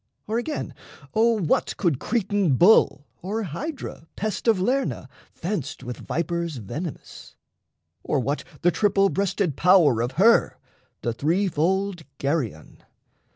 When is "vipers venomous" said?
6.07-7.35